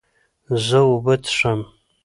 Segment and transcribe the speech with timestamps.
[0.65, 1.61] زه اوبه څښم.